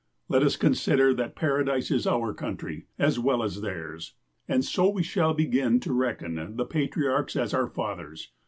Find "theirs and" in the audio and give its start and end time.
3.61-4.65